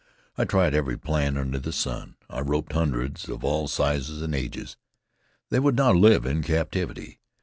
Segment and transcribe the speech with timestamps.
[0.35, 2.15] I tried every plan under the sun.
[2.27, 4.75] I roped hundreds, of all sizes and ages.
[5.51, 7.19] They would not live in captivity.